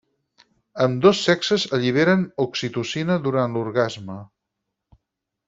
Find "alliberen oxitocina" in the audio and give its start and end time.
1.77-3.19